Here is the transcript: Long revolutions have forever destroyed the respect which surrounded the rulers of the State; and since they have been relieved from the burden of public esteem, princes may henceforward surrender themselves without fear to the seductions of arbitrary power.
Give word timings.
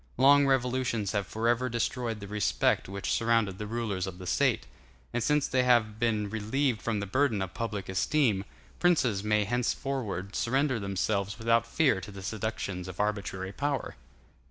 Long 0.17 0.47
revolutions 0.47 1.11
have 1.11 1.27
forever 1.27 1.69
destroyed 1.69 2.21
the 2.21 2.27
respect 2.27 2.89
which 2.89 3.11
surrounded 3.11 3.59
the 3.59 3.67
rulers 3.67 4.07
of 4.07 4.17
the 4.17 4.25
State; 4.25 4.65
and 5.13 5.21
since 5.21 5.47
they 5.47 5.61
have 5.61 5.99
been 5.99 6.27
relieved 6.27 6.81
from 6.81 6.99
the 6.99 7.05
burden 7.05 7.39
of 7.39 7.53
public 7.53 7.87
esteem, 7.87 8.43
princes 8.79 9.23
may 9.23 9.43
henceforward 9.45 10.35
surrender 10.35 10.79
themselves 10.79 11.37
without 11.37 11.67
fear 11.67 12.01
to 12.01 12.11
the 12.11 12.23
seductions 12.23 12.87
of 12.87 12.99
arbitrary 12.99 13.51
power. 13.51 13.95